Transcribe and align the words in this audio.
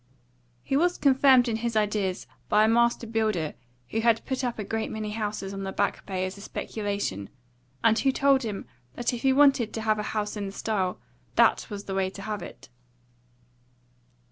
He 0.63 0.75
was 0.75 0.97
confirmed 0.97 1.47
in 1.47 1.57
his 1.57 1.75
ideas 1.75 2.25
by 2.49 2.63
a 2.63 2.67
master 2.67 3.05
builder 3.05 3.53
who 3.91 3.99
had 4.01 4.25
put 4.25 4.43
up 4.43 4.57
a 4.57 4.63
great 4.63 4.89
many 4.89 5.11
houses 5.11 5.53
on 5.53 5.61
the 5.61 5.71
Back 5.71 6.07
Bay 6.07 6.25
as 6.25 6.39
a 6.39 6.41
speculation, 6.41 7.29
and 7.83 7.99
who 7.99 8.11
told 8.11 8.41
him 8.41 8.65
that 8.95 9.13
if 9.13 9.21
he 9.21 9.31
wanted 9.31 9.71
to 9.73 9.81
have 9.81 9.99
a 9.99 10.13
house 10.17 10.35
in 10.35 10.47
the 10.47 10.51
style, 10.51 10.99
that 11.35 11.67
was 11.69 11.83
the 11.83 11.93
way 11.93 12.09
to 12.09 12.23
have 12.23 12.41
it. 12.41 12.67